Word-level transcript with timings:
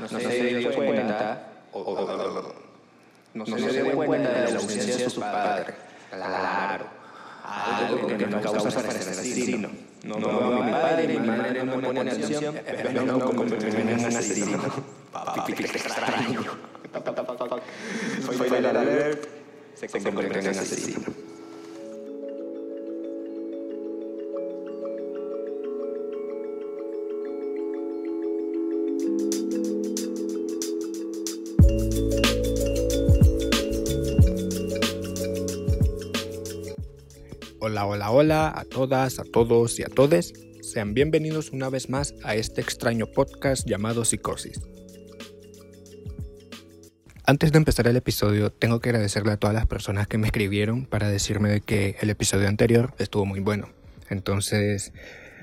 no 0.00 0.08
se 0.08 0.18
dio 0.58 0.74
cuenta, 0.74 1.48
o, 1.72 1.80
o- 1.80 2.04
o- 2.04 2.54
no 3.34 3.46
se 3.46 3.56
dio 3.82 3.92
cuenta 3.94 4.30
de 4.30 4.50
la 4.52 4.58
ausencia 4.58 4.96
de 4.96 5.10
su 5.10 5.20
padre. 5.20 5.74
Claro, 6.10 6.86
algo 7.44 8.06
que 8.06 8.26
nos 8.26 8.42
causa 8.42 8.70
parecer 8.82 9.12
asesino. 9.12 9.68
No 10.04 10.16
veo 10.18 10.62
a 10.62 10.64
mi 10.64 10.72
padre 10.72 11.04
y 11.04 11.08
mi 11.18 11.26
madre 11.26 11.64
no 11.64 11.76
me 11.76 11.82
pone 11.82 12.10
atención, 12.10 12.54
veo 12.54 13.18
como 13.20 13.44
me 13.44 13.56
ven 13.56 14.04
asesino. 14.06 14.58
Papi, 15.12 15.52
qué 15.54 15.64
extraño. 15.64 16.44
Soy 18.36 18.60
la 18.60 18.70
alert, 18.70 19.26
se 19.74 19.88
convierte 19.88 20.38
en 20.40 20.48
asesino. 20.48 21.02
Hola, 37.68 37.84
hola, 37.84 38.12
hola 38.12 38.52
a 38.54 38.64
todas, 38.64 39.18
a 39.18 39.24
todos 39.24 39.80
y 39.80 39.82
a 39.82 39.88
todes. 39.88 40.32
Sean 40.62 40.94
bienvenidos 40.94 41.50
una 41.50 41.68
vez 41.68 41.90
más 41.90 42.14
a 42.22 42.36
este 42.36 42.60
extraño 42.60 43.08
podcast 43.08 43.68
llamado 43.68 44.04
Psicosis. 44.04 44.60
Antes 47.24 47.50
de 47.50 47.58
empezar 47.58 47.88
el 47.88 47.96
episodio, 47.96 48.52
tengo 48.52 48.78
que 48.78 48.90
agradecerle 48.90 49.32
a 49.32 49.36
todas 49.36 49.52
las 49.52 49.66
personas 49.66 50.06
que 50.06 50.16
me 50.16 50.28
escribieron 50.28 50.86
para 50.86 51.08
decirme 51.08 51.48
de 51.48 51.60
que 51.60 51.96
el 52.00 52.08
episodio 52.08 52.46
anterior 52.46 52.94
estuvo 53.00 53.26
muy 53.26 53.40
bueno. 53.40 53.68
Entonces, 54.10 54.92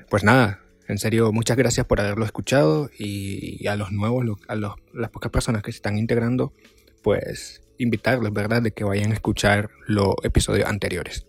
pues 0.08 0.24
nada, 0.24 0.62
en 0.88 0.96
serio, 0.96 1.30
muchas 1.30 1.58
gracias 1.58 1.84
por 1.84 2.00
haberlo 2.00 2.24
escuchado 2.24 2.88
y 2.98 3.66
a 3.66 3.76
los 3.76 3.92
nuevos, 3.92 4.24
a 4.48 4.54
los- 4.54 4.76
las 4.94 5.10
pocas 5.10 5.30
personas 5.30 5.62
que 5.62 5.72
se 5.72 5.76
están 5.76 5.98
integrando, 5.98 6.54
pues 7.02 7.60
invitarles, 7.76 8.32
¿verdad?, 8.32 8.62
de 8.62 8.70
que 8.70 8.82
vayan 8.84 9.10
a 9.10 9.14
escuchar 9.14 9.68
los 9.86 10.14
episodios 10.22 10.66
anteriores. 10.70 11.26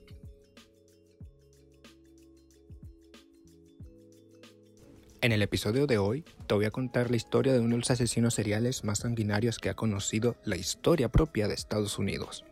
En 5.26 5.31
el 5.31 5.42
episodio 5.42 5.88
de 5.88 5.98
hoy 5.98 6.23
te 6.45 6.54
voy 6.54 6.66
a 6.66 6.70
contar 6.70 7.09
la 7.09 7.16
historia 7.16 7.52
de 7.52 7.59
uno 7.59 7.72
de 7.72 7.78
los 7.80 7.90
asesinos 7.90 8.36
seriales 8.36 8.84
más 8.84 9.00
sanguinarios 9.00 9.58
que 9.58 9.72
ha 9.72 9.73
conocido 9.73 10.36
la 10.44 10.56
historia 10.56 11.09
propia 11.09 11.48
de 11.48 11.56
Estados 11.56 11.98
Unidos. 11.98 12.45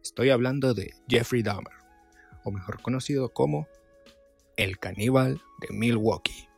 Estoy 0.00 0.30
hablando 0.30 0.72
de 0.72 0.94
Jeffrey 1.08 1.42
Dahmer, 1.42 1.72
o 2.44 2.52
mejor 2.52 2.80
conocido 2.80 3.30
como 3.30 3.66
el 4.56 4.78
caníbal 4.78 5.40
de 5.60 5.74
Milwaukee. 5.74 6.48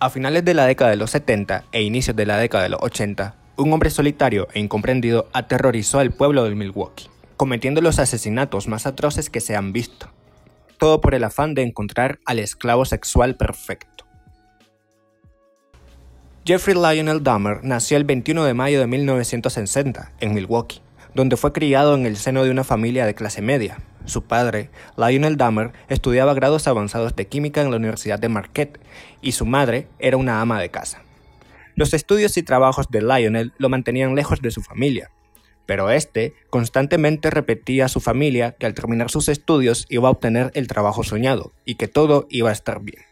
A 0.00 0.08
finales 0.08 0.42
de 0.46 0.54
la 0.54 0.64
década 0.64 0.90
de 0.90 0.96
los 0.96 1.10
70 1.10 1.66
e 1.72 1.82
inicios 1.82 2.16
de 2.16 2.24
la 2.24 2.38
década 2.38 2.64
de 2.64 2.70
los 2.70 2.80
80, 2.82 3.36
un 3.58 3.74
hombre 3.74 3.90
solitario 3.90 4.48
e 4.54 4.60
incomprendido 4.60 5.28
aterrorizó 5.34 5.98
al 5.98 6.14
pueblo 6.14 6.44
de 6.44 6.54
Milwaukee, 6.54 7.10
cometiendo 7.36 7.82
los 7.82 7.98
asesinatos 7.98 8.68
más 8.68 8.86
atroces 8.86 9.28
que 9.28 9.40
se 9.40 9.54
han 9.54 9.74
visto 9.74 10.15
todo 10.78 11.00
por 11.00 11.14
el 11.14 11.24
afán 11.24 11.54
de 11.54 11.62
encontrar 11.62 12.18
al 12.24 12.38
esclavo 12.38 12.84
sexual 12.84 13.36
perfecto. 13.36 14.04
Jeffrey 16.46 16.76
Lionel 16.76 17.24
Dahmer 17.24 17.64
nació 17.64 17.96
el 17.96 18.04
21 18.04 18.44
de 18.44 18.54
mayo 18.54 18.78
de 18.78 18.86
1960 18.86 20.12
en 20.20 20.32
Milwaukee, 20.32 20.80
donde 21.12 21.36
fue 21.36 21.52
criado 21.52 21.96
en 21.96 22.06
el 22.06 22.16
seno 22.16 22.44
de 22.44 22.50
una 22.50 22.62
familia 22.62 23.04
de 23.04 23.14
clase 23.14 23.42
media. 23.42 23.78
Su 24.04 24.22
padre, 24.22 24.70
Lionel 24.96 25.36
Dahmer, 25.36 25.72
estudiaba 25.88 26.34
grados 26.34 26.68
avanzados 26.68 27.16
de 27.16 27.26
química 27.26 27.62
en 27.62 27.72
la 27.72 27.78
Universidad 27.78 28.20
de 28.20 28.28
Marquette 28.28 28.78
y 29.20 29.32
su 29.32 29.44
madre 29.44 29.88
era 29.98 30.16
una 30.16 30.40
ama 30.40 30.60
de 30.60 30.70
casa. 30.70 31.02
Los 31.74 31.92
estudios 31.92 32.36
y 32.36 32.44
trabajos 32.44 32.88
de 32.90 33.02
Lionel 33.02 33.52
lo 33.58 33.68
mantenían 33.68 34.14
lejos 34.14 34.40
de 34.40 34.52
su 34.52 34.62
familia, 34.62 35.10
pero 35.66 35.90
este 35.90 36.34
constantemente 36.48 37.30
repetía 37.30 37.86
a 37.86 37.88
su 37.88 38.00
familia 38.00 38.52
que 38.52 38.66
al 38.66 38.74
terminar 38.74 39.10
sus 39.10 39.28
estudios 39.28 39.86
iba 39.88 40.08
a 40.08 40.12
obtener 40.12 40.50
el 40.54 40.68
trabajo 40.68 41.02
soñado 41.04 41.52
y 41.64 41.74
que 41.74 41.88
todo 41.88 42.26
iba 42.30 42.50
a 42.50 42.52
estar 42.52 42.80
bien. 42.80 43.02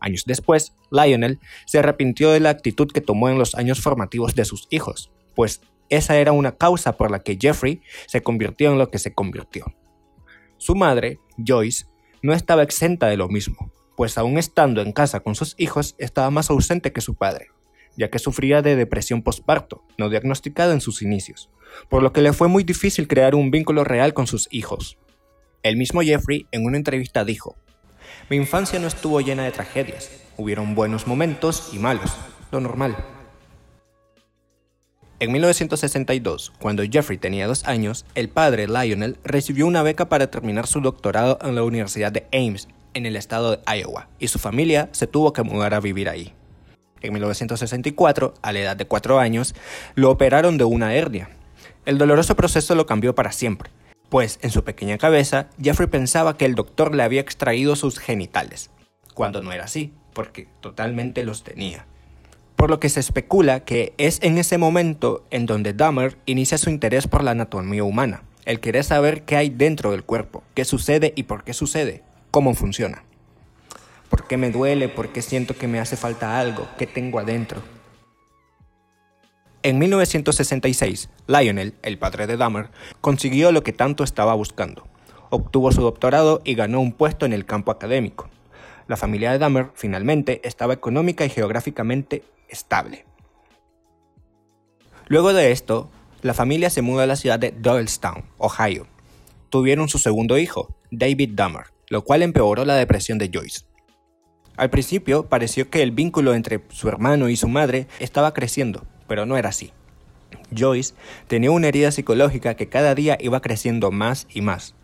Años 0.00 0.24
después, 0.26 0.74
Lionel 0.90 1.38
se 1.66 1.78
arrepintió 1.78 2.30
de 2.30 2.40
la 2.40 2.50
actitud 2.50 2.90
que 2.90 3.00
tomó 3.00 3.28
en 3.28 3.38
los 3.38 3.54
años 3.54 3.80
formativos 3.80 4.34
de 4.34 4.44
sus 4.44 4.66
hijos, 4.70 5.10
pues 5.34 5.60
esa 5.90 6.16
era 6.16 6.32
una 6.32 6.56
causa 6.56 6.96
por 6.96 7.10
la 7.10 7.20
que 7.20 7.38
Jeffrey 7.40 7.82
se 8.06 8.22
convirtió 8.22 8.70
en 8.70 8.78
lo 8.78 8.90
que 8.90 8.98
se 8.98 9.12
convirtió. 9.12 9.66
Su 10.56 10.74
madre, 10.74 11.18
Joyce, 11.36 11.86
no 12.22 12.32
estaba 12.32 12.62
exenta 12.62 13.06
de 13.06 13.16
lo 13.16 13.28
mismo, 13.28 13.72
pues 13.96 14.18
aún 14.18 14.38
estando 14.38 14.82
en 14.82 14.92
casa 14.92 15.20
con 15.20 15.34
sus 15.34 15.54
hijos 15.58 15.94
estaba 15.98 16.30
más 16.30 16.50
ausente 16.50 16.92
que 16.92 17.00
su 17.00 17.14
padre, 17.14 17.48
ya 17.98 18.08
que 18.08 18.20
sufría 18.20 18.62
de 18.62 18.76
depresión 18.76 19.22
postparto, 19.22 19.84
no 19.98 20.08
diagnosticada 20.08 20.72
en 20.72 20.80
sus 20.80 21.02
inicios, 21.02 21.50
por 21.90 22.02
lo 22.02 22.12
que 22.12 22.22
le 22.22 22.32
fue 22.32 22.48
muy 22.48 22.62
difícil 22.62 23.08
crear 23.08 23.34
un 23.34 23.50
vínculo 23.50 23.84
real 23.84 24.14
con 24.14 24.26
sus 24.26 24.48
hijos. 24.52 24.96
El 25.64 25.76
mismo 25.76 26.00
Jeffrey 26.00 26.46
en 26.52 26.64
una 26.64 26.76
entrevista 26.76 27.24
dijo, 27.24 27.56
Mi 28.30 28.36
infancia 28.36 28.78
no 28.78 28.86
estuvo 28.86 29.20
llena 29.20 29.44
de 29.44 29.50
tragedias, 29.50 30.10
hubieron 30.36 30.76
buenos 30.76 31.08
momentos 31.08 31.70
y 31.72 31.78
malos, 31.78 32.16
lo 32.52 32.60
normal. 32.60 32.96
En 35.20 35.32
1962, 35.32 36.52
cuando 36.60 36.84
Jeffrey 36.84 37.18
tenía 37.18 37.48
dos 37.48 37.64
años, 37.64 38.06
el 38.14 38.28
padre 38.28 38.68
Lionel 38.68 39.18
recibió 39.24 39.66
una 39.66 39.82
beca 39.82 40.08
para 40.08 40.30
terminar 40.30 40.68
su 40.68 40.80
doctorado 40.80 41.40
en 41.42 41.56
la 41.56 41.64
Universidad 41.64 42.12
de 42.12 42.28
Ames, 42.32 42.68
en 42.94 43.04
el 43.04 43.16
estado 43.16 43.56
de 43.56 43.78
Iowa, 43.80 44.08
y 44.20 44.28
su 44.28 44.38
familia 44.38 44.88
se 44.92 45.08
tuvo 45.08 45.32
que 45.32 45.42
mudar 45.42 45.74
a 45.74 45.80
vivir 45.80 46.08
ahí. 46.08 46.32
En 47.02 47.12
1964, 47.12 48.34
a 48.42 48.52
la 48.52 48.58
edad 48.58 48.76
de 48.76 48.86
4 48.86 49.18
años, 49.18 49.54
lo 49.94 50.10
operaron 50.10 50.58
de 50.58 50.64
una 50.64 50.94
hernia. 50.94 51.30
El 51.86 51.98
doloroso 51.98 52.36
proceso 52.36 52.74
lo 52.74 52.86
cambió 52.86 53.14
para 53.14 53.32
siempre, 53.32 53.70
pues 54.08 54.38
en 54.42 54.50
su 54.50 54.64
pequeña 54.64 54.98
cabeza 54.98 55.48
Jeffrey 55.62 55.88
pensaba 55.88 56.36
que 56.36 56.44
el 56.44 56.54
doctor 56.54 56.94
le 56.94 57.02
había 57.02 57.20
extraído 57.20 57.76
sus 57.76 57.98
genitales, 57.98 58.70
cuando 59.14 59.42
no 59.42 59.52
era 59.52 59.64
así, 59.64 59.92
porque 60.12 60.48
totalmente 60.60 61.24
los 61.24 61.44
tenía. 61.44 61.86
Por 62.56 62.70
lo 62.70 62.80
que 62.80 62.88
se 62.88 63.00
especula 63.00 63.60
que 63.60 63.94
es 63.98 64.18
en 64.22 64.36
ese 64.36 64.58
momento 64.58 65.24
en 65.30 65.46
donde 65.46 65.74
Dahmer 65.74 66.18
inicia 66.26 66.58
su 66.58 66.70
interés 66.70 67.06
por 67.06 67.22
la 67.22 67.30
anatomía 67.30 67.84
humana, 67.84 68.22
el 68.44 68.60
querer 68.60 68.82
saber 68.82 69.22
qué 69.22 69.36
hay 69.36 69.48
dentro 69.50 69.92
del 69.92 70.04
cuerpo, 70.04 70.42
qué 70.54 70.64
sucede 70.64 71.12
y 71.14 71.24
por 71.24 71.44
qué 71.44 71.52
sucede, 71.52 72.02
cómo 72.30 72.54
funciona. 72.54 73.04
¿Por 74.08 74.26
qué 74.26 74.36
me 74.36 74.50
duele? 74.50 74.88
¿Por 74.88 75.10
qué 75.10 75.22
siento 75.22 75.56
que 75.56 75.68
me 75.68 75.80
hace 75.80 75.96
falta 75.96 76.38
algo? 76.38 76.68
¿Qué 76.78 76.86
tengo 76.86 77.18
adentro? 77.18 77.62
En 79.62 79.78
1966, 79.78 81.10
Lionel, 81.26 81.74
el 81.82 81.98
padre 81.98 82.26
de 82.26 82.36
Dahmer, 82.36 82.70
consiguió 83.00 83.52
lo 83.52 83.62
que 83.62 83.72
tanto 83.72 84.04
estaba 84.04 84.34
buscando. 84.34 84.86
Obtuvo 85.30 85.72
su 85.72 85.82
doctorado 85.82 86.40
y 86.44 86.54
ganó 86.54 86.80
un 86.80 86.92
puesto 86.92 87.26
en 87.26 87.32
el 87.32 87.44
campo 87.44 87.70
académico. 87.70 88.30
La 88.86 88.96
familia 88.96 89.32
de 89.32 89.38
Dahmer 89.38 89.70
finalmente 89.74 90.40
estaba 90.44 90.74
económica 90.74 91.24
y 91.24 91.28
geográficamente 91.28 92.22
estable. 92.48 93.04
Luego 95.08 95.32
de 95.32 95.52
esto, 95.52 95.90
la 96.22 96.34
familia 96.34 96.70
se 96.70 96.82
mudó 96.82 97.00
a 97.00 97.06
la 97.06 97.16
ciudad 97.16 97.38
de 97.38 97.52
Doylestown, 97.52 98.24
Ohio. 98.38 98.86
Tuvieron 99.50 99.88
su 99.88 99.98
segundo 99.98 100.38
hijo, 100.38 100.74
David 100.90 101.30
Dahmer, 101.34 101.66
lo 101.88 102.04
cual 102.04 102.22
empeoró 102.22 102.64
la 102.64 102.76
depresión 102.76 103.18
de 103.18 103.30
Joyce. 103.32 103.67
Al 104.58 104.70
principio 104.70 105.24
pareció 105.26 105.70
que 105.70 105.82
el 105.84 105.92
vínculo 105.92 106.34
entre 106.34 106.60
su 106.70 106.88
hermano 106.88 107.28
y 107.28 107.36
su 107.36 107.46
madre 107.46 107.86
estaba 108.00 108.34
creciendo, 108.34 108.82
pero 109.06 109.24
no 109.24 109.36
era 109.36 109.50
así. 109.50 109.72
Joyce 110.54 110.94
tenía 111.28 111.52
una 111.52 111.68
herida 111.68 111.92
psicológica 111.92 112.54
que 112.54 112.68
cada 112.68 112.96
día 112.96 113.16
iba 113.20 113.40
creciendo 113.40 113.92
más 113.92 114.26
y 114.34 114.40
más, 114.40 114.74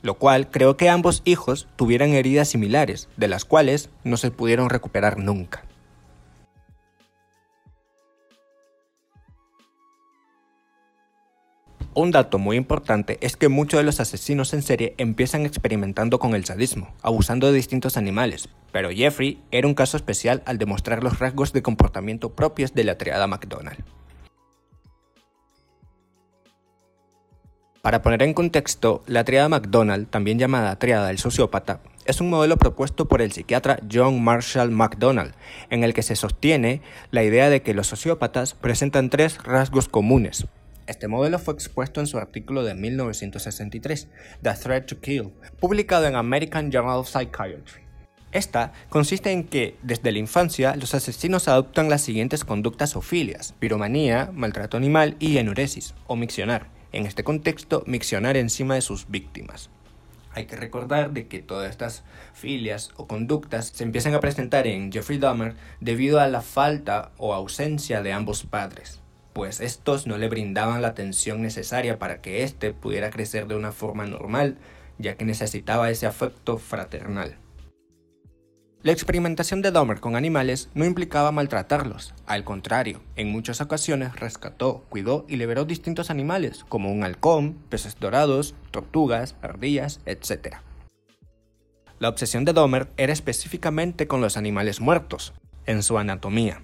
lo 0.00 0.14
cual 0.14 0.50
creó 0.50 0.78
que 0.78 0.88
ambos 0.88 1.20
hijos 1.26 1.68
tuvieran 1.76 2.14
heridas 2.14 2.48
similares, 2.48 3.10
de 3.18 3.28
las 3.28 3.44
cuales 3.44 3.90
no 4.04 4.16
se 4.16 4.30
pudieron 4.30 4.70
recuperar 4.70 5.18
nunca. 5.18 5.64
Un 11.92 12.12
dato 12.12 12.38
muy 12.38 12.56
importante 12.56 13.18
es 13.20 13.36
que 13.36 13.48
muchos 13.48 13.78
de 13.78 13.84
los 13.84 13.98
asesinos 13.98 14.54
en 14.54 14.62
serie 14.62 14.94
empiezan 14.96 15.44
experimentando 15.44 16.20
con 16.20 16.36
el 16.36 16.44
sadismo, 16.44 16.94
abusando 17.02 17.48
de 17.48 17.54
distintos 17.54 17.96
animales, 17.96 18.48
pero 18.70 18.90
Jeffrey 18.90 19.42
era 19.50 19.66
un 19.66 19.74
caso 19.74 19.96
especial 19.96 20.40
al 20.46 20.56
demostrar 20.56 21.02
los 21.02 21.18
rasgos 21.18 21.52
de 21.52 21.62
comportamiento 21.62 22.36
propios 22.36 22.74
de 22.74 22.84
la 22.84 22.96
triada 22.96 23.26
McDonald. 23.26 23.82
Para 27.82 28.02
poner 28.02 28.22
en 28.22 28.34
contexto, 28.34 29.02
la 29.06 29.24
triada 29.24 29.48
McDonald, 29.48 30.08
también 30.08 30.38
llamada 30.38 30.78
triada 30.78 31.08
del 31.08 31.18
sociópata, 31.18 31.80
es 32.04 32.20
un 32.20 32.30
modelo 32.30 32.56
propuesto 32.56 33.08
por 33.08 33.20
el 33.20 33.32
psiquiatra 33.32 33.80
John 33.90 34.22
Marshall 34.22 34.70
McDonald, 34.70 35.34
en 35.70 35.82
el 35.82 35.92
que 35.92 36.02
se 36.02 36.14
sostiene 36.14 36.82
la 37.10 37.24
idea 37.24 37.50
de 37.50 37.62
que 37.62 37.74
los 37.74 37.88
sociópatas 37.88 38.54
presentan 38.54 39.10
tres 39.10 39.42
rasgos 39.42 39.88
comunes. 39.88 40.46
Este 40.90 41.06
modelo 41.06 41.38
fue 41.38 41.54
expuesto 41.54 42.00
en 42.00 42.08
su 42.08 42.18
artículo 42.18 42.64
de 42.64 42.74
1963, 42.74 44.08
The 44.42 44.54
Threat 44.54 44.86
to 44.86 44.98
Kill, 44.98 45.30
publicado 45.60 46.08
en 46.08 46.16
American 46.16 46.72
Journal 46.72 46.98
of 46.98 47.08
Psychiatry. 47.08 47.84
Esta 48.32 48.72
consiste 48.88 49.30
en 49.30 49.44
que, 49.44 49.76
desde 49.84 50.10
la 50.10 50.18
infancia, 50.18 50.74
los 50.74 50.92
asesinos 50.96 51.46
adoptan 51.46 51.90
las 51.90 52.00
siguientes 52.00 52.44
conductas 52.44 52.96
o 52.96 53.02
filias, 53.02 53.54
piromanía, 53.60 54.32
maltrato 54.34 54.76
animal 54.76 55.14
y 55.20 55.38
enuresis, 55.38 55.94
o 56.08 56.16
miccionar. 56.16 56.66
En 56.90 57.06
este 57.06 57.22
contexto, 57.22 57.84
miccionar 57.86 58.36
encima 58.36 58.74
de 58.74 58.80
sus 58.80 59.08
víctimas. 59.08 59.70
Hay 60.32 60.46
que 60.46 60.56
recordar 60.56 61.12
de 61.12 61.28
que 61.28 61.40
todas 61.40 61.70
estas 61.70 62.02
filias 62.32 62.90
o 62.96 63.06
conductas 63.06 63.68
se 63.68 63.84
empiezan 63.84 64.14
a 64.14 64.20
presentar 64.20 64.66
en 64.66 64.90
Jeffrey 64.90 65.18
Dahmer 65.18 65.54
debido 65.78 66.18
a 66.18 66.26
la 66.26 66.42
falta 66.42 67.12
o 67.16 67.32
ausencia 67.32 68.02
de 68.02 68.12
ambos 68.12 68.42
padres, 68.42 69.00
pues 69.32 69.60
estos 69.60 70.06
no 70.06 70.18
le 70.18 70.28
brindaban 70.28 70.82
la 70.82 70.88
atención 70.88 71.42
necesaria 71.42 71.98
para 71.98 72.20
que 72.20 72.42
éste 72.42 72.72
pudiera 72.72 73.10
crecer 73.10 73.46
de 73.46 73.56
una 73.56 73.72
forma 73.72 74.06
normal, 74.06 74.56
ya 74.98 75.16
que 75.16 75.24
necesitaba 75.24 75.90
ese 75.90 76.06
afecto 76.06 76.58
fraternal. 76.58 77.36
La 78.82 78.92
experimentación 78.92 79.60
de 79.60 79.72
Dahmer 79.72 80.00
con 80.00 80.16
animales 80.16 80.70
no 80.72 80.86
implicaba 80.86 81.32
maltratarlos, 81.32 82.14
al 82.24 82.44
contrario, 82.44 83.02
en 83.14 83.30
muchas 83.30 83.60
ocasiones 83.60 84.18
rescató, 84.18 84.86
cuidó 84.88 85.26
y 85.28 85.36
liberó 85.36 85.66
distintos 85.66 86.08
animales, 86.08 86.64
como 86.66 86.90
un 86.90 87.04
halcón, 87.04 87.58
peces 87.68 87.98
dorados, 88.00 88.54
tortugas, 88.70 89.36
ardillas, 89.42 90.00
etc. 90.06 90.56
La 91.98 92.08
obsesión 92.08 92.46
de 92.46 92.54
Dahmer 92.54 92.88
era 92.96 93.12
específicamente 93.12 94.06
con 94.06 94.22
los 94.22 94.38
animales 94.38 94.80
muertos, 94.80 95.34
en 95.66 95.82
su 95.82 95.98
anatomía. 95.98 96.62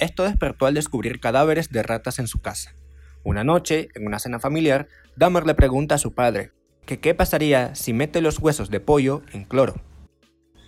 Esto 0.00 0.24
despertó 0.24 0.64
al 0.64 0.72
descubrir 0.72 1.20
cadáveres 1.20 1.68
de 1.68 1.82
ratas 1.82 2.18
en 2.18 2.26
su 2.26 2.40
casa. 2.40 2.74
Una 3.22 3.44
noche, 3.44 3.90
en 3.94 4.06
una 4.06 4.18
cena 4.18 4.40
familiar, 4.40 4.88
Dahmer 5.14 5.46
le 5.46 5.54
pregunta 5.54 5.96
a 5.96 5.98
su 5.98 6.14
padre 6.14 6.52
que 6.86 7.00
qué 7.00 7.14
pasaría 7.14 7.74
si 7.74 7.92
mete 7.92 8.22
los 8.22 8.38
huesos 8.38 8.70
de 8.70 8.80
pollo 8.80 9.20
en 9.34 9.44
cloro. 9.44 9.74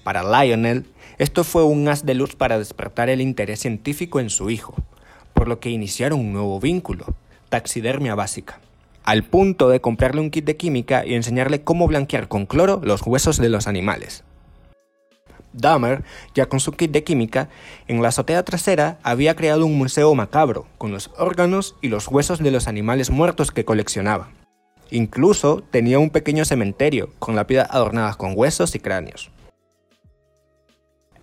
Para 0.05 0.23
Lionel, 0.23 0.85
esto 1.17 1.45
fue 1.45 1.65
un 1.65 1.89
haz 1.89 2.05
de 2.05 2.15
luz 2.15 2.37
para 2.37 2.59
despertar 2.59 3.09
el 3.09 3.23
interés 3.23 3.61
científico 3.61 4.21
en 4.21 4.29
su 4.29 4.51
hijo, 4.51 4.75
por 5.33 5.49
lo 5.49 5.61
que 5.61 5.71
iniciaron 5.71 6.21
un 6.21 6.35
nuevo 6.35 6.61
vínculo, 6.61 7.17
taxidermia 7.49 8.15
básica, 8.15 8.61
al 9.03 9.25
punto 9.25 9.71
de 9.71 9.81
comprarle 9.81 10.21
un 10.21 10.31
kit 10.31 10.45
de 10.45 10.59
química 10.59 11.07
y 11.07 11.15
enseñarle 11.15 11.65
cómo 11.65 11.89
blanquear 11.89 12.29
con 12.29 12.45
cloro 12.45 12.83
los 12.85 13.01
huesos 13.07 13.39
de 13.39 13.49
los 13.49 13.67
animales. 13.67 14.25
Dahmer, 15.53 16.05
ya 16.35 16.47
con 16.47 16.61
su 16.61 16.73
kit 16.73 16.91
de 16.91 17.05
química, 17.05 17.49
en 17.89 18.03
la 18.03 18.09
azotea 18.09 18.43
trasera 18.45 18.99
había 19.03 19.37
creado 19.37 19.67
un 19.67 19.77
museo 19.77 20.15
macabro, 20.15 20.67
con 20.79 20.93
los 20.93 21.11
órganos 21.19 21.77
y 21.81 21.89
los 21.89 22.09
huesos 22.09 22.39
de 22.39 22.51
los 22.51 22.69
animales 22.69 23.11
muertos 23.11 23.51
que 23.51 23.65
coleccionaba. 23.65 24.31
Incluso 24.91 25.63
tenía 25.71 25.99
un 25.99 26.11
pequeño 26.11 26.45
cementerio, 26.45 27.11
con 27.19 27.35
lápidas 27.35 27.69
adornadas 27.71 28.17
con 28.17 28.33
huesos 28.37 28.75
y 28.75 28.79
cráneos. 28.79 29.31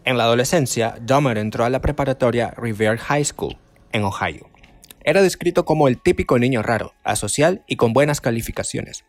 En 0.06 0.18
la 0.18 0.24
adolescencia, 0.24 0.96
Dahmer 1.02 1.38
entró 1.38 1.66
a 1.66 1.70
la 1.70 1.82
preparatoria 1.82 2.52
Revere 2.58 2.98
High 2.98 3.26
School, 3.26 3.58
en 3.92 4.04
Ohio. 4.04 4.50
Era 5.04 5.22
descrito 5.22 5.66
como 5.66 5.88
el 5.88 6.02
típico 6.02 6.40
niño 6.40 6.64
raro, 6.64 6.94
asocial 7.04 7.64
y 7.68 7.76
con 7.76 7.94
buenas 7.94 8.22
calificaciones. 8.22 9.06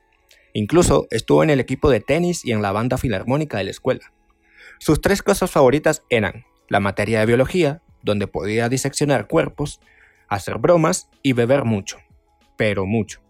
Incluso 0.52 1.06
estuvo 1.10 1.42
en 1.42 1.50
el 1.50 1.60
equipo 1.60 1.90
de 1.90 2.00
tenis 2.00 2.44
y 2.44 2.52
en 2.52 2.62
la 2.62 2.72
banda 2.72 2.98
filarmónica 2.98 3.58
de 3.58 3.64
la 3.64 3.70
escuela. 3.70 4.12
Sus 4.82 5.02
tres 5.02 5.22
cosas 5.22 5.50
favoritas 5.50 6.04
eran 6.08 6.46
la 6.68 6.80
materia 6.80 7.20
de 7.20 7.26
biología, 7.26 7.82
donde 8.02 8.26
podía 8.26 8.70
diseccionar 8.70 9.26
cuerpos, 9.26 9.78
hacer 10.26 10.56
bromas 10.56 11.10
y 11.22 11.34
beber 11.34 11.66
mucho, 11.66 11.98
pero 12.56 12.86
mucho, 12.86 13.20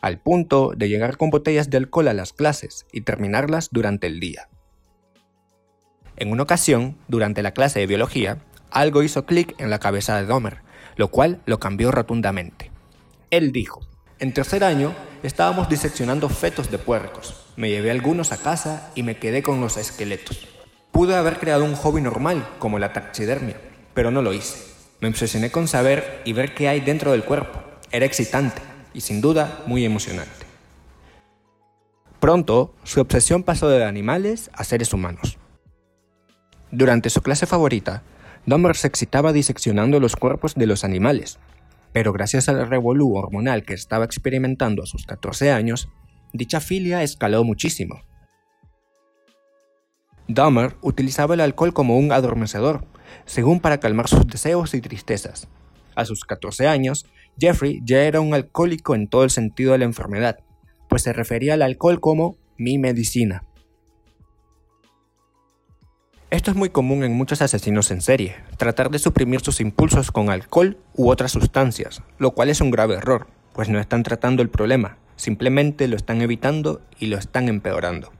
al 0.00 0.18
punto 0.18 0.72
de 0.76 0.88
llegar 0.88 1.16
con 1.16 1.30
botellas 1.30 1.70
de 1.70 1.76
alcohol 1.76 2.08
a 2.08 2.12
las 2.12 2.32
clases 2.32 2.86
y 2.92 3.02
terminarlas 3.02 3.68
durante 3.70 4.08
el 4.08 4.18
día. 4.18 4.48
En 6.16 6.32
una 6.32 6.42
ocasión, 6.42 6.98
durante 7.06 7.40
la 7.44 7.52
clase 7.52 7.78
de 7.78 7.86
biología, 7.86 8.38
algo 8.72 9.04
hizo 9.04 9.26
clic 9.26 9.54
en 9.58 9.70
la 9.70 9.78
cabeza 9.78 10.16
de 10.16 10.26
Dahmer, 10.26 10.62
lo 10.96 11.12
cual 11.12 11.40
lo 11.46 11.60
cambió 11.60 11.92
rotundamente. 11.92 12.72
Él 13.30 13.52
dijo, 13.52 13.86
en 14.18 14.34
tercer 14.34 14.64
año 14.64 14.92
estábamos 15.22 15.68
diseccionando 15.68 16.28
fetos 16.28 16.68
de 16.72 16.78
puercos. 16.78 17.46
Me 17.54 17.70
llevé 17.70 17.92
algunos 17.92 18.32
a 18.32 18.38
casa 18.38 18.90
y 18.96 19.04
me 19.04 19.18
quedé 19.18 19.44
con 19.44 19.60
los 19.60 19.76
esqueletos. 19.76 20.55
Pude 20.92 21.14
haber 21.14 21.38
creado 21.38 21.64
un 21.64 21.74
hobby 21.74 22.00
normal, 22.00 22.46
como 22.58 22.78
la 22.78 22.92
taxidermia, 22.92 23.56
pero 23.94 24.10
no 24.10 24.22
lo 24.22 24.32
hice. 24.32 24.58
Me 25.00 25.08
obsesioné 25.08 25.50
con 25.50 25.68
saber 25.68 26.22
y 26.24 26.32
ver 26.32 26.54
qué 26.54 26.68
hay 26.68 26.80
dentro 26.80 27.12
del 27.12 27.24
cuerpo. 27.24 27.60
Era 27.90 28.06
excitante 28.06 28.62
y 28.94 29.02
sin 29.02 29.20
duda 29.20 29.62
muy 29.66 29.84
emocionante. 29.84 30.46
Pronto, 32.18 32.74
su 32.82 33.00
obsesión 33.00 33.42
pasó 33.42 33.68
de 33.68 33.84
animales 33.84 34.50
a 34.54 34.64
seres 34.64 34.92
humanos. 34.92 35.38
Durante 36.70 37.10
su 37.10 37.20
clase 37.20 37.46
favorita, 37.46 38.02
Dahmer 38.46 38.74
se 38.74 38.86
excitaba 38.86 39.32
diseccionando 39.32 40.00
los 40.00 40.16
cuerpos 40.16 40.54
de 40.54 40.66
los 40.66 40.82
animales, 40.82 41.38
pero 41.92 42.12
gracias 42.12 42.48
al 42.48 42.68
revolú 42.68 43.16
hormonal 43.16 43.64
que 43.64 43.74
estaba 43.74 44.04
experimentando 44.04 44.82
a 44.82 44.86
sus 44.86 45.04
14 45.04 45.50
años, 45.50 45.88
dicha 46.32 46.60
filia 46.60 47.02
escaló 47.02 47.44
muchísimo. 47.44 48.02
Dahmer 50.28 50.76
utilizaba 50.80 51.34
el 51.34 51.40
alcohol 51.40 51.72
como 51.72 51.98
un 51.98 52.12
adormecedor, 52.12 52.84
según 53.24 53.60
para 53.60 53.78
calmar 53.78 54.08
sus 54.08 54.26
deseos 54.26 54.74
y 54.74 54.80
tristezas. 54.80 55.48
A 55.94 56.04
sus 56.04 56.24
14 56.24 56.66
años, 56.66 57.06
Jeffrey 57.38 57.80
ya 57.84 58.02
era 58.02 58.20
un 58.20 58.34
alcohólico 58.34 58.94
en 58.94 59.08
todo 59.08 59.24
el 59.24 59.30
sentido 59.30 59.72
de 59.72 59.78
la 59.78 59.84
enfermedad, 59.84 60.38
pues 60.88 61.02
se 61.02 61.12
refería 61.12 61.54
al 61.54 61.62
alcohol 61.62 62.00
como 62.00 62.36
mi 62.56 62.78
medicina. 62.78 63.44
Esto 66.28 66.50
es 66.50 66.56
muy 66.56 66.70
común 66.70 67.04
en 67.04 67.12
muchos 67.12 67.40
asesinos 67.40 67.90
en 67.92 68.00
serie, 68.00 68.34
tratar 68.56 68.90
de 68.90 68.98
suprimir 68.98 69.40
sus 69.40 69.60
impulsos 69.60 70.10
con 70.10 70.28
alcohol 70.28 70.76
u 70.94 71.08
otras 71.08 71.30
sustancias, 71.30 72.02
lo 72.18 72.32
cual 72.32 72.50
es 72.50 72.60
un 72.60 72.72
grave 72.72 72.96
error, 72.96 73.28
pues 73.52 73.68
no 73.68 73.78
están 73.78 74.02
tratando 74.02 74.42
el 74.42 74.50
problema, 74.50 74.98
simplemente 75.14 75.86
lo 75.86 75.94
están 75.94 76.20
evitando 76.20 76.82
y 76.98 77.06
lo 77.06 77.16
están 77.16 77.48
empeorando. 77.48 78.12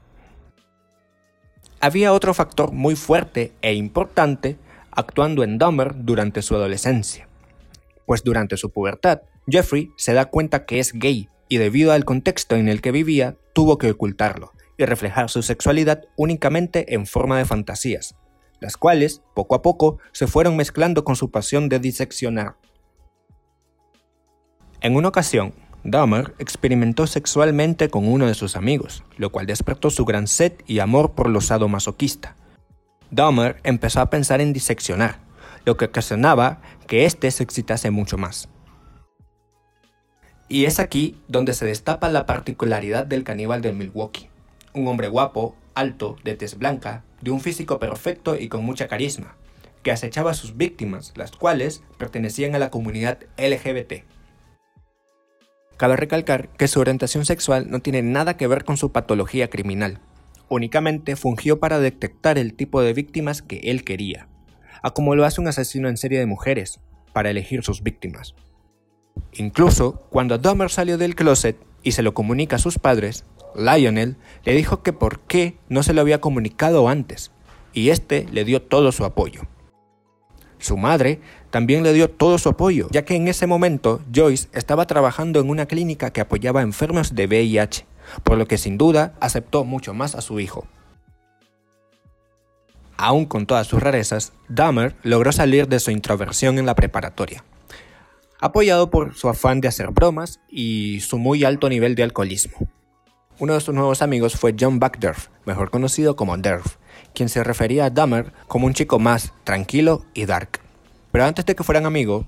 Había 1.79 2.11
otro 2.13 2.33
factor 2.33 2.71
muy 2.71 2.95
fuerte 2.95 3.53
e 3.61 3.73
importante 3.73 4.57
actuando 4.91 5.43
en 5.43 5.59
Dahmer 5.59 5.93
durante 5.95 6.41
su 6.41 6.55
adolescencia, 6.55 7.27
pues 8.07 8.23
durante 8.23 8.57
su 8.57 8.71
pubertad, 8.71 9.21
Jeffrey 9.47 9.91
se 9.95 10.13
da 10.13 10.25
cuenta 10.25 10.65
que 10.65 10.79
es 10.79 10.91
gay 10.93 11.29
y 11.47 11.57
debido 11.57 11.91
al 11.91 12.03
contexto 12.03 12.55
en 12.55 12.67
el 12.67 12.81
que 12.81 12.91
vivía, 12.91 13.37
tuvo 13.53 13.77
que 13.77 13.91
ocultarlo, 13.91 14.53
y 14.77 14.85
reflejar 14.85 15.29
su 15.29 15.41
sexualidad 15.43 16.05
únicamente 16.15 16.93
en 16.95 17.05
forma 17.05 17.37
de 17.37 17.45
fantasías, 17.45 18.15
las 18.59 18.75
cuales, 18.75 19.21
poco 19.35 19.55
a 19.55 19.61
poco, 19.61 19.99
se 20.11 20.27
fueron 20.27 20.55
mezclando 20.55 21.03
con 21.03 21.15
su 21.15 21.31
pasión 21.31 21.69
de 21.69 21.79
diseccionar. 21.79 22.55
En 24.81 24.95
una 24.95 25.09
ocasión, 25.09 25.53
Dahmer 25.89 26.35
experimentó 26.37 27.07
sexualmente 27.07 27.89
con 27.89 28.07
uno 28.07 28.27
de 28.27 28.33
sus 28.33 28.55
amigos, 28.55 29.03
lo 29.17 29.31
cual 29.31 29.45
despertó 29.45 29.89
su 29.89 30.05
gran 30.05 30.27
sed 30.27 30.51
y 30.67 30.79
amor 30.79 31.13
por 31.13 31.29
lo 31.29 31.41
sadomasoquista. 31.41 32.35
Dahmer 33.09 33.59
empezó 33.63 34.01
a 34.01 34.09
pensar 34.09 34.41
en 34.41 34.51
diseccionar, 34.53 35.19
lo 35.63 35.77
que 35.77 35.85
ocasionaba 35.85 36.61
que 36.87 37.05
éste 37.05 37.31
se 37.31 37.41
excitase 37.41 37.89
mucho 37.89 38.17
más. 38.17 38.49
Y 40.49 40.65
es 40.65 40.79
aquí 40.79 41.17
donde 41.27 41.53
se 41.53 41.65
destapa 41.65 42.09
la 42.09 42.25
particularidad 42.25 43.05
del 43.05 43.23
caníbal 43.23 43.61
de 43.61 43.71
Milwaukee 43.73 44.29
un 44.77 44.87
hombre 44.87 45.07
guapo, 45.07 45.55
alto, 45.73 46.17
de 46.23 46.35
tez 46.35 46.57
blanca, 46.57 47.03
de 47.21 47.31
un 47.31 47.41
físico 47.41 47.79
perfecto 47.79 48.35
y 48.35 48.47
con 48.47 48.63
mucha 48.63 48.87
carisma, 48.87 49.35
que 49.83 49.91
acechaba 49.91 50.31
a 50.31 50.35
sus 50.35 50.55
víctimas, 50.55 51.13
las 51.15 51.31
cuales 51.31 51.81
pertenecían 51.97 52.55
a 52.55 52.59
la 52.59 52.69
comunidad 52.69 53.19
LGBT. 53.37 54.03
Cabe 55.77 55.95
recalcar 55.95 56.49
que 56.49 56.67
su 56.67 56.79
orientación 56.79 57.23
sexual 57.25 57.69
no 57.69 57.79
tiene 57.79 58.01
nada 58.01 58.35
que 58.35 58.47
ver 58.47 58.65
con 58.65 58.77
su 58.77 58.91
patología 58.91 59.49
criminal, 59.49 59.99
únicamente 60.49 61.15
fungió 61.15 61.59
para 61.59 61.79
detectar 61.79 62.39
el 62.39 62.55
tipo 62.55 62.81
de 62.81 62.93
víctimas 62.93 63.43
que 63.43 63.59
él 63.63 63.83
quería, 63.83 64.27
a 64.81 64.91
como 64.91 65.15
lo 65.15 65.23
hace 65.23 65.39
un 65.39 65.47
asesino 65.47 65.87
en 65.87 65.97
serie 65.97 66.19
de 66.19 66.25
mujeres, 66.25 66.79
para 67.13 67.29
elegir 67.29 67.63
sus 67.63 67.83
víctimas. 67.83 68.33
Incluso, 69.33 70.07
cuando 70.09 70.37
Dahmer 70.37 70.69
salió 70.69 70.97
del 70.97 71.15
closet 71.15 71.57
y 71.83 71.91
se 71.91 72.01
lo 72.01 72.13
comunica 72.13 72.55
a 72.55 72.59
sus 72.59 72.79
padres, 72.79 73.25
Lionel 73.55 74.17
le 74.45 74.53
dijo 74.53 74.81
que 74.81 74.93
por 74.93 75.19
qué 75.21 75.57
no 75.69 75.83
se 75.83 75.93
lo 75.93 76.01
había 76.01 76.21
comunicado 76.21 76.89
antes, 76.89 77.31
y 77.73 77.89
este 77.89 78.25
le 78.31 78.45
dio 78.45 78.63
todo 78.63 78.91
su 78.91 79.05
apoyo. 79.05 79.41
Su 80.59 80.77
madre 80.77 81.19
también 81.49 81.83
le 81.83 81.93
dio 81.93 82.09
todo 82.09 82.37
su 82.37 82.49
apoyo, 82.49 82.87
ya 82.91 83.05
que 83.05 83.15
en 83.15 83.27
ese 83.27 83.47
momento 83.47 84.01
Joyce 84.13 84.49
estaba 84.53 84.87
trabajando 84.87 85.39
en 85.39 85.49
una 85.49 85.65
clínica 85.65 86.11
que 86.11 86.21
apoyaba 86.21 86.61
a 86.61 86.63
enfermos 86.63 87.15
de 87.15 87.27
VIH, 87.27 87.85
por 88.23 88.37
lo 88.37 88.47
que 88.47 88.57
sin 88.57 88.77
duda 88.77 89.13
aceptó 89.19 89.63
mucho 89.63 89.93
más 89.93 90.15
a 90.15 90.21
su 90.21 90.39
hijo. 90.39 90.67
Aún 92.97 93.25
con 93.25 93.45
todas 93.45 93.67
sus 93.67 93.81
rarezas, 93.81 94.33
Dahmer 94.49 94.95
logró 95.03 95.31
salir 95.31 95.67
de 95.67 95.79
su 95.79 95.91
introversión 95.91 96.57
en 96.57 96.65
la 96.65 96.73
preparatoria, 96.73 97.43
apoyado 98.39 98.89
por 98.89 99.13
su 99.13 99.29
afán 99.29 99.61
de 99.61 99.67
hacer 99.67 99.91
bromas 99.91 100.39
y 100.49 100.99
su 101.01 101.19
muy 101.19 101.43
alto 101.43 101.69
nivel 101.69 101.93
de 101.93 102.03
alcoholismo. 102.03 102.67
Uno 103.39 103.53
de 103.53 103.61
sus 103.61 103.75
nuevos 103.75 104.01
amigos 104.01 104.35
fue 104.35 104.55
John 104.59 104.79
Backderf, 104.79 105.27
mejor 105.45 105.69
conocido 105.69 106.15
como 106.15 106.35
Derf, 106.37 106.77
quien 107.17 107.29
se 107.29 107.43
refería 107.43 107.85
a 107.85 107.89
Dahmer 107.89 108.31
como 108.47 108.67
un 108.67 108.75
chico 108.75 108.99
más 108.99 109.33
tranquilo 109.43 110.05
y 110.13 110.25
dark. 110.25 110.59
Pero 111.11 111.25
antes 111.25 111.47
de 111.47 111.55
que 111.55 111.63
fueran 111.63 111.87
amigos, 111.87 112.27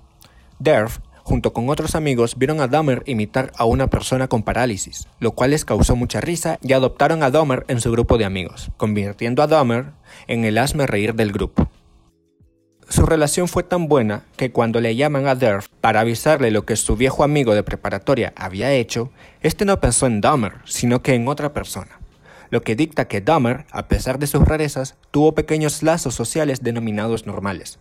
Derf, 0.58 0.98
junto 1.22 1.53
con 1.53 1.69
otros 1.69 1.93
amigos, 1.93 2.39
vieron 2.39 2.60
a 2.60 2.67
Dahmer 2.67 3.03
imitar 3.05 3.51
a 3.55 3.65
una 3.65 3.86
persona 3.86 4.27
con 4.27 4.41
parálisis, 4.41 5.08
lo 5.19 5.34
cual 5.34 5.51
les 5.51 5.63
causó 5.63 5.96
mucha 5.96 6.22
risa 6.22 6.58
y 6.63 6.74
adoptaron 6.74 7.22
a 7.22 7.29
Dahmer 7.29 7.65
en 7.67 7.81
su 7.81 7.91
grupo 7.91 8.17
de 8.17 8.25
amigos, 8.25 8.72
convirtiendo 8.77 9.43
a 9.43 9.48
Dahmer 9.48 9.91
en 10.25 10.43
el 10.43 10.58
asme 10.58 10.88
reír 10.88 11.13
del 11.13 11.31
grupo. 11.31 11.69
Su 12.88 13.05
relación 13.05 13.48
fue 13.48 13.62
tan 13.62 13.88
buena 13.88 14.24
que 14.38 14.51
cuando 14.51 14.81
le 14.81 14.96
llaman 14.96 15.27
a 15.27 15.36
Derf 15.36 15.67
para 15.81 16.00
avisarle 16.00 16.50
lo 16.50 16.65
que 16.65 16.75
su 16.75 16.96
viejo 16.96 17.24
amigo 17.24 17.53
de 17.53 17.62
preparatoria 17.62 18.34
había 18.36 18.72
hecho, 18.72 19.12
este 19.41 19.65
no 19.65 19.79
pensó 19.79 20.08
en 20.08 20.19
Dahmer, 20.19 20.53
sino 20.65 21.03
que 21.03 21.13
en 21.13 21.27
otra 21.27 21.53
persona. 21.53 21.98
Lo 22.49 22.61
que 22.61 22.75
dicta 22.75 23.07
que 23.07 23.21
Dahmer, 23.21 23.65
a 23.71 23.87
pesar 23.87 24.17
de 24.19 24.27
sus 24.27 24.47
rarezas, 24.47 24.97
tuvo 25.11 25.35
pequeños 25.35 25.83
lazos 25.83 26.15
sociales 26.15 26.63
denominados 26.63 27.27
normales. 27.27 27.79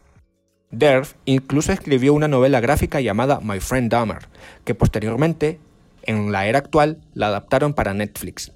Derf 0.70 1.14
incluso 1.24 1.72
escribió 1.72 2.12
una 2.12 2.28
novela 2.28 2.60
gráfica 2.60 3.00
llamada 3.00 3.40
My 3.40 3.60
Friend 3.60 3.90
Dahmer, 3.90 4.28
que 4.64 4.74
posteriormente, 4.74 5.58
en 6.02 6.30
la 6.30 6.46
era 6.46 6.58
actual, 6.58 7.00
la 7.14 7.28
adaptaron 7.28 7.72
para 7.72 7.94
Netflix. 7.94 8.52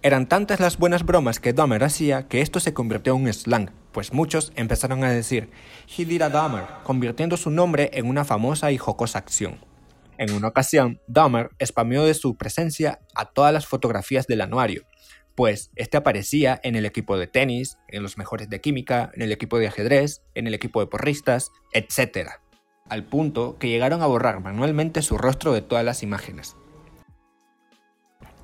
Eran 0.00 0.28
tantas 0.28 0.60
las 0.60 0.78
buenas 0.78 1.04
bromas 1.04 1.40
que 1.40 1.52
Dahmer 1.52 1.84
hacía 1.84 2.28
que 2.28 2.40
esto 2.40 2.60
se 2.60 2.72
convirtió 2.72 3.14
en 3.14 3.22
un 3.22 3.32
slang, 3.32 3.70
pues 3.92 4.12
muchos 4.12 4.52
empezaron 4.54 5.04
a 5.04 5.10
decir 5.10 5.50
He 5.96 6.06
did 6.06 6.22
a 6.22 6.30
Dahmer, 6.30 6.64
convirtiendo 6.84 7.36
su 7.36 7.50
nombre 7.50 7.90
en 7.92 8.06
una 8.06 8.24
famosa 8.24 8.72
y 8.72 8.78
jocosa 8.78 9.18
acción. 9.18 9.58
En 10.16 10.32
una 10.32 10.48
ocasión, 10.48 11.00
Dahmer 11.06 11.50
spameó 11.64 12.04
de 12.04 12.14
su 12.14 12.36
presencia 12.36 13.00
a 13.14 13.26
todas 13.26 13.52
las 13.52 13.66
fotografías 13.66 14.26
del 14.26 14.40
anuario, 14.40 14.84
pues 15.38 15.70
este 15.76 15.96
aparecía 15.96 16.58
en 16.64 16.74
el 16.74 16.84
equipo 16.84 17.16
de 17.16 17.28
tenis, 17.28 17.78
en 17.86 18.02
los 18.02 18.18
mejores 18.18 18.50
de 18.50 18.60
química, 18.60 19.12
en 19.14 19.22
el 19.22 19.30
equipo 19.30 19.60
de 19.60 19.68
ajedrez, 19.68 20.20
en 20.34 20.48
el 20.48 20.54
equipo 20.54 20.80
de 20.80 20.88
porristas, 20.88 21.52
etc. 21.72 22.30
Al 22.88 23.04
punto 23.04 23.56
que 23.60 23.68
llegaron 23.68 24.02
a 24.02 24.06
borrar 24.06 24.40
manualmente 24.40 25.00
su 25.00 25.16
rostro 25.16 25.52
de 25.52 25.62
todas 25.62 25.84
las 25.84 26.02
imágenes. 26.02 26.56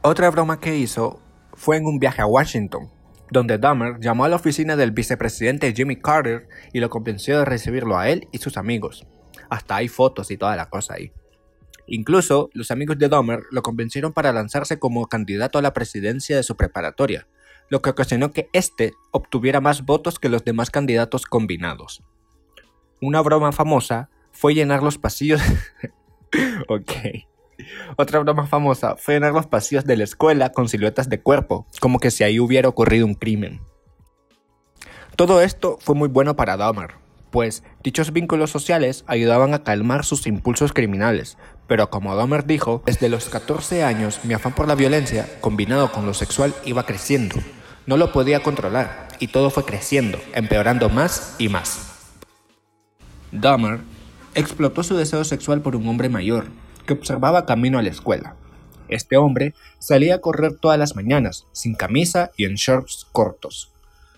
Otra 0.03 0.31
broma 0.31 0.61
que 0.61 0.77
hizo 0.77 1.21
fue 1.55 1.79
en 1.79 1.87
un 1.87 1.99
viaje 1.99 2.23
a 2.23 2.27
Washington, 2.27 2.89
donde 3.29 3.59
Dahmer 3.59 3.99
llamó 3.99 4.25
a 4.25 4.29
la 4.29 4.37
oficina 4.37 4.77
del 4.77 4.93
vicepresidente 4.93 5.75
Jimmy 5.75 5.97
Carter 5.97 6.47
y 6.73 6.79
lo 6.79 6.91
convenció 6.91 7.41
de 7.41 7.45
recibirlo 7.45 7.99
a 7.99 8.09
él 8.09 8.29
y 8.31 8.39
sus 8.39 8.57
amigos. 8.57 9.05
Hasta 9.51 9.75
hay 9.75 9.89
fotos 9.89 10.31
y 10.31 10.37
toda 10.37 10.55
la 10.55 10.71
cosa 10.71 10.95
ahí. 10.95 11.11
Incluso 11.87 12.51
los 12.55 12.71
amigos 12.71 12.99
de 12.99 13.09
Dahmer 13.09 13.43
lo 13.51 13.63
convencieron 13.63 14.13
para 14.13 14.33
lanzarse 14.33 14.79
como 14.79 15.07
candidato 15.07 15.59
a 15.59 15.63
la 15.63 15.73
presidencia 15.73 16.37
de 16.37 16.43
su 16.43 16.57
preparatoria, 16.57 17.27
lo 17.69 17.83
que 17.83 17.91
ocasionó 17.91 18.33
que 18.33 18.49
éste 18.53 18.95
obtuviera 19.11 19.61
más 19.61 19.85
votos 19.85 20.19
que 20.19 20.29
los 20.29 20.45
demás 20.45 20.71
candidatos 20.71 21.27
combinados. 21.27 22.03
Una 23.01 23.21
broma 23.21 23.53
famosa 23.53 24.09
fue 24.33 24.55
llenar 24.55 24.83
los 24.83 24.99
pasillos. 24.99 25.41
ok. 26.69 26.91
Otra 27.97 28.19
broma 28.21 28.47
famosa 28.47 28.97
fue 28.97 29.15
llenar 29.15 29.33
los 29.33 29.47
pasillos 29.47 29.85
de 29.85 29.97
la 29.97 30.05
escuela 30.05 30.53
con 30.53 30.69
siluetas 30.69 31.09
de 31.09 31.21
cuerpo, 31.21 31.67
como 31.81 32.01
que 32.01 32.11
si 32.11 32.25
ahí 32.25 32.41
hubiera 32.41 32.69
ocurrido 32.69 33.07
un 33.07 33.15
crimen. 33.15 33.61
Todo 35.17 35.41
esto 35.41 35.79
fue 35.81 35.95
muy 35.95 36.09
bueno 36.09 36.35
para 36.35 36.57
Dahmer, 36.57 36.95
pues 37.35 37.65
dichos 37.83 38.13
vínculos 38.13 38.53
sociales 38.53 39.03
ayudaban 39.09 39.55
a 39.55 39.65
calmar 39.65 40.05
sus 40.05 40.29
impulsos 40.29 40.73
criminales, 40.73 41.37
pero 41.67 41.91
como 41.91 42.15
Dahmer 42.15 42.47
dijo, 42.47 42.85
desde 42.87 43.09
los 43.09 43.25
14 43.25 43.83
años 43.83 44.21
mi 44.23 44.35
afán 44.35 44.55
por 44.55 44.69
la 44.69 44.77
violencia, 44.77 45.29
combinado 45.41 45.91
con 45.91 46.07
lo 46.07 46.15
sexual, 46.15 46.55
iba 46.65 46.87
creciendo. 46.87 47.35
No 47.87 47.97
lo 47.97 48.13
podía 48.13 48.45
controlar, 48.45 49.09
y 49.19 49.27
todo 49.27 49.51
fue 49.51 49.65
creciendo, 49.65 50.21
empeorando 50.33 50.89
más 50.91 51.35
y 51.41 51.49
más. 51.49 52.13
Dahmer 53.33 53.81
explotó 54.37 54.85
su 54.85 54.97
deseo 54.97 55.25
sexual 55.25 55.61
por 55.61 55.75
un 55.75 55.89
hombre 55.89 56.09
mayor, 56.09 56.47
que 56.87 56.93
observaba 56.93 57.47
camino 57.47 57.81
a 57.81 57.83
la 57.83 57.91
escuela. 57.91 58.37
Este 58.87 59.17
hombre 59.17 59.55
salía 59.81 60.15
a 60.15 60.21
correr 60.21 60.57
todas 60.61 60.79
las 60.79 60.95
mañanas, 60.95 61.49
sin 61.51 61.75
camisa 61.75 62.31
y 62.37 62.45
en 62.45 62.55
shorts 62.55 63.09
cortos, 63.11 63.73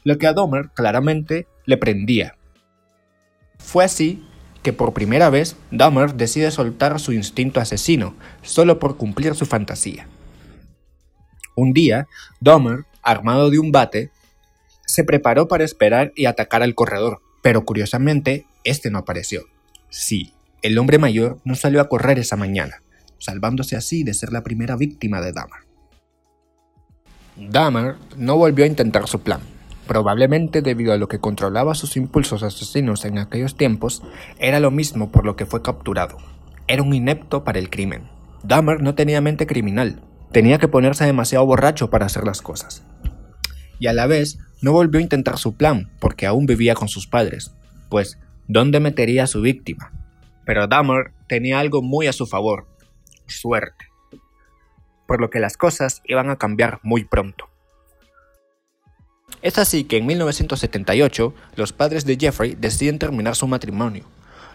lo 0.05 0.19
que 0.19 0.27
a 0.27 0.35
Dahmer 0.35 0.69
claramente 0.75 1.47
le 1.65 1.79
prendía. 1.79 2.37
Fue 3.67 3.85
así 3.85 4.25
que 4.63 4.73
por 4.73 4.95
primera 4.95 5.29
vez 5.29 5.57
Dahmer 5.73 6.15
decide 6.15 6.53
soltar 6.53 7.01
su 7.01 7.13
instinto 7.13 7.61
asesino, 7.61 8.15
solo 8.43 8.79
por 8.79 8.97
cumplir 8.97 9.35
su 9.35 9.45
fantasía. 9.45 10.07
Un 11.57 11.73
día, 11.73 12.07
Dahmer, 12.41 12.85
armado 13.03 13.51
de 13.51 13.59
un 13.59 13.73
bate, 13.73 14.13
se 14.87 15.03
preparó 15.03 15.49
para 15.49 15.65
esperar 15.65 16.13
y 16.15 16.27
atacar 16.27 16.63
al 16.63 16.77
corredor, 16.77 17.21
pero 17.43 17.65
curiosamente, 17.65 18.47
este 18.63 18.89
no 18.93 18.99
apareció. 18.99 19.43
Sí, 19.91 20.33
el 20.63 20.79
hombre 20.79 20.99
mayor 20.99 21.41
no 21.45 21.57
salió 21.57 21.81
a 21.81 21.89
correr 21.89 22.21
esa 22.21 22.37
mañana, 22.37 22.83
salvándose 23.19 23.75
así 23.75 24.05
de 24.05 24.15
ser 24.15 24.33
la 24.33 24.45
primera 24.45 24.77
víctima 24.77 25.21
de 25.21 25.33
Dahmer. 25.33 25.67
Dahmer 27.37 27.97
no 28.17 28.37
volvió 28.37 28.65
a 28.65 28.69
intentar 28.69 29.09
su 29.09 29.23
plan. 29.23 29.41
Probablemente 29.87 30.63
debido 30.63 30.93
a 30.93 30.97
lo 30.97 31.09
que 31.09 31.21
controlaba 31.21 31.75
sus 31.75 31.97
impulsos 31.97 32.43
asesinos 32.43 33.05
en 33.05 33.19
aquellos 33.19 33.57
tiempos, 33.57 34.03
era 34.39 34.61
lo 34.61 34.71
mismo 34.71 35.11
por 35.11 35.25
lo 35.25 35.37
que 35.37 35.47
fue 35.47 35.63
capturado. 35.63 36.17
Era 36.67 36.83
un 36.83 36.93
inepto 36.93 37.45
para 37.45 37.59
el 37.59 37.71
crimen. 37.71 38.09
Dahmer 38.43 38.83
no 38.83 38.95
tenía 38.95 39.21
mente 39.21 39.47
criminal, 39.47 40.03
tenía 40.33 40.59
que 40.59 40.69
ponerse 40.69 41.05
demasiado 41.05 41.47
borracho 41.47 41.91
para 41.91 42.07
hacer 42.07 42.25
las 42.25 42.43
cosas. 42.43 42.85
Y 43.79 43.87
a 43.87 43.93
la 43.93 44.07
vez, 44.07 44.39
no 44.63 44.73
volvió 44.73 44.99
a 44.99 45.03
intentar 45.03 45.39
su 45.39 45.57
plan 45.57 45.93
porque 46.01 46.27
aún 46.27 46.47
vivía 46.47 46.75
con 46.75 46.89
sus 46.89 47.07
padres, 47.07 47.55
pues, 47.89 48.19
¿dónde 48.49 48.81
metería 48.81 49.25
a 49.25 49.29
su 49.29 49.41
víctima? 49.41 49.93
Pero 50.45 50.67
Dahmer 50.67 51.13
tenía 51.29 51.61
algo 51.61 51.83
muy 51.83 52.07
a 52.07 52.13
su 52.13 52.27
favor, 52.27 52.67
suerte. 53.27 53.87
Por 55.07 55.21
lo 55.21 55.31
que 55.31 55.41
las 55.41 55.57
cosas 55.57 56.03
iban 56.05 56.31
a 56.31 56.37
cambiar 56.37 56.81
muy 56.83 57.05
pronto. 57.05 57.49
Es 59.43 59.59
así 59.59 59.85
que 59.85 59.99
en 59.99 60.07
1978 60.07 61.35
los 61.57 61.73
padres 61.73 62.05
de 62.05 62.17
Jeffrey 62.19 62.55
deciden 62.55 62.99
terminar 62.99 63.37
su 63.37 63.47
matrimonio, 63.47 64.05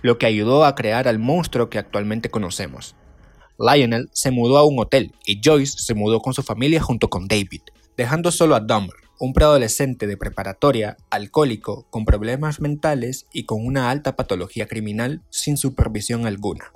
lo 0.01 0.17
que 0.17 0.25
ayudó 0.25 0.65
a 0.65 0.75
crear 0.75 1.07
al 1.07 1.19
monstruo 1.19 1.69
que 1.69 1.77
actualmente 1.77 2.29
conocemos. 2.29 2.95
Lionel 3.59 4.09
se 4.11 4.31
mudó 4.31 4.57
a 4.57 4.65
un 4.65 4.79
hotel 4.79 5.13
y 5.25 5.39
Joyce 5.43 5.77
se 5.77 5.93
mudó 5.93 6.19
con 6.19 6.33
su 6.33 6.41
familia 6.41 6.81
junto 6.81 7.09
con 7.09 7.27
David, 7.27 7.61
dejando 7.95 8.31
solo 8.31 8.55
a 8.55 8.59
Dahmer, 8.59 8.95
un 9.19 9.33
preadolescente 9.33 10.07
de 10.07 10.17
preparatoria, 10.17 10.97
alcohólico, 11.11 11.85
con 11.91 12.05
problemas 12.05 12.59
mentales 12.59 13.27
y 13.31 13.43
con 13.43 13.63
una 13.63 13.91
alta 13.91 14.15
patología 14.15 14.67
criminal 14.67 15.21
sin 15.29 15.57
supervisión 15.57 16.25
alguna. 16.25 16.73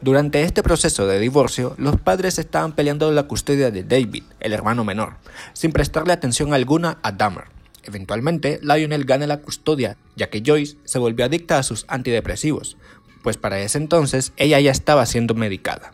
Durante 0.00 0.42
este 0.42 0.62
proceso 0.62 1.06
de 1.06 1.18
divorcio, 1.18 1.74
los 1.76 2.00
padres 2.00 2.38
estaban 2.38 2.72
peleando 2.72 3.10
la 3.10 3.24
custodia 3.24 3.72
de 3.72 3.82
David, 3.82 4.22
el 4.38 4.52
hermano 4.52 4.84
menor, 4.84 5.16
sin 5.54 5.72
prestarle 5.72 6.12
atención 6.12 6.54
alguna 6.54 6.98
a 7.02 7.10
Dahmer. 7.10 7.44
Eventualmente, 7.82 8.60
Lionel 8.62 9.04
gana 9.04 9.26
la 9.26 9.38
custodia, 9.38 9.96
ya 10.14 10.30
que 10.30 10.42
Joyce 10.44 10.76
se 10.84 10.98
volvió 10.98 11.24
adicta 11.24 11.58
a 11.58 11.62
sus 11.64 11.84
antidepresivos, 11.88 12.76
pues 13.22 13.36
para 13.36 13.58
ese 13.60 13.78
entonces 13.78 14.32
ella 14.36 14.60
ya 14.60 14.70
estaba 14.70 15.04
siendo 15.04 15.34
medicada. 15.34 15.92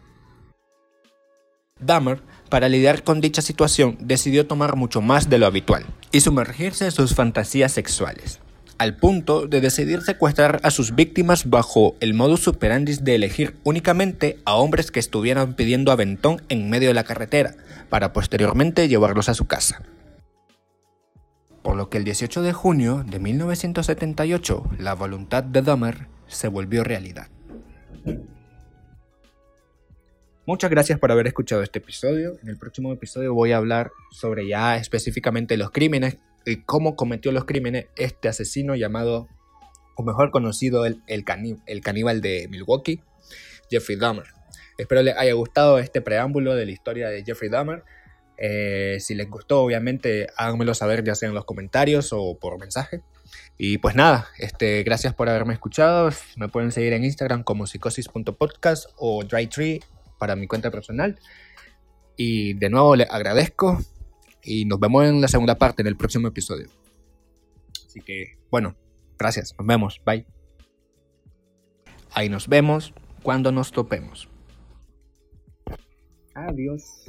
Dahmer 1.80 2.20
para 2.50 2.68
lidiar 2.68 3.02
con 3.02 3.20
dicha 3.20 3.42
situación, 3.42 3.96
decidió 4.00 4.46
tomar 4.46 4.76
mucho 4.76 5.00
más 5.00 5.28
de 5.28 5.38
lo 5.38 5.46
habitual 5.46 5.84
y 6.12 6.20
sumergirse 6.20 6.84
en 6.84 6.92
sus 6.92 7.14
fantasías 7.14 7.72
sexuales, 7.72 8.38
al 8.78 8.96
punto 8.96 9.46
de 9.46 9.60
decidir 9.60 10.02
secuestrar 10.02 10.60
a 10.62 10.70
sus 10.70 10.94
víctimas 10.94 11.48
bajo 11.48 11.96
el 12.00 12.14
modus 12.14 12.48
operandi 12.48 12.96
de 12.96 13.14
elegir 13.14 13.56
únicamente 13.64 14.38
a 14.44 14.54
hombres 14.54 14.90
que 14.90 15.00
estuvieran 15.00 15.54
pidiendo 15.54 15.92
aventón 15.92 16.42
en 16.48 16.70
medio 16.70 16.88
de 16.88 16.94
la 16.94 17.04
carretera, 17.04 17.54
para 17.88 18.12
posteriormente 18.12 18.88
llevarlos 18.88 19.28
a 19.28 19.34
su 19.34 19.46
casa. 19.46 19.82
Por 21.62 21.76
lo 21.76 21.88
que 21.88 21.98
el 21.98 22.04
18 22.04 22.42
de 22.42 22.52
junio 22.52 23.04
de 23.08 23.18
1978, 23.18 24.70
la 24.78 24.94
voluntad 24.94 25.42
de 25.44 25.62
Dahmer 25.62 26.08
se 26.26 26.48
volvió 26.48 26.84
realidad. 26.84 27.28
Muchas 30.46 30.70
gracias 30.70 30.98
por 30.98 31.10
haber 31.10 31.26
escuchado 31.26 31.62
este 31.62 31.78
episodio. 31.78 32.36
En 32.42 32.50
el 32.50 32.58
próximo 32.58 32.92
episodio 32.92 33.32
voy 33.32 33.52
a 33.52 33.56
hablar 33.56 33.92
sobre 34.10 34.46
ya 34.46 34.76
específicamente 34.76 35.56
los 35.56 35.70
crímenes 35.70 36.18
cómo 36.66 36.96
cometió 36.96 37.32
los 37.32 37.44
crímenes 37.44 37.86
este 37.96 38.28
asesino 38.28 38.74
llamado, 38.74 39.28
o 39.96 40.02
mejor 40.02 40.30
conocido, 40.30 40.86
el, 40.86 41.02
el, 41.06 41.24
caníbal 41.24 42.20
de 42.20 42.48
Milwaukee, 42.48 43.00
Jeffrey 43.70 43.98
Dahmer. 43.98 44.26
Espero 44.76 45.02
les 45.02 45.16
haya 45.16 45.32
gustado 45.34 45.78
este 45.78 46.00
preámbulo 46.00 46.54
de 46.54 46.66
la 46.66 46.72
historia 46.72 47.08
de 47.08 47.24
Jeffrey 47.24 47.50
Dahmer. 47.50 47.84
Eh, 48.36 48.98
si 49.00 49.14
les 49.14 49.30
gustó, 49.30 49.62
obviamente, 49.62 50.26
háganmelo 50.36 50.74
saber 50.74 51.04
ya 51.04 51.14
sea 51.14 51.28
en 51.28 51.34
los 51.34 51.44
comentarios 51.44 52.12
o 52.12 52.38
por 52.38 52.58
mensaje. 52.58 53.02
Y 53.56 53.78
pues 53.78 53.94
nada, 53.94 54.28
este, 54.38 54.82
gracias 54.82 55.14
por 55.14 55.28
haberme 55.28 55.54
escuchado. 55.54 56.10
Me 56.36 56.48
pueden 56.48 56.72
seguir 56.72 56.92
en 56.92 57.04
Instagram 57.04 57.44
como 57.44 57.66
psicosis.podcast 57.66 58.90
o 58.96 59.22
drytree 59.22 59.80
para 60.18 60.34
mi 60.34 60.46
cuenta 60.48 60.70
personal. 60.70 61.18
Y 62.16 62.54
de 62.54 62.70
nuevo 62.70 62.96
les 62.96 63.10
agradezco 63.10 63.78
Y 64.44 64.64
nos 64.64 64.78
vemos 64.78 65.04
en 65.04 65.20
la 65.20 65.28
segunda 65.28 65.56
parte, 65.56 65.82
en 65.82 65.88
el 65.88 65.96
próximo 65.96 66.28
episodio. 66.28 66.68
Así 67.86 68.00
que, 68.00 68.36
bueno, 68.50 68.74
gracias. 69.18 69.54
Nos 69.58 69.66
vemos. 69.66 70.00
Bye. 70.04 70.26
Ahí 72.12 72.28
nos 72.28 72.48
vemos 72.48 72.92
cuando 73.22 73.50
nos 73.50 73.72
topemos. 73.72 74.28
Adiós. 76.34 77.03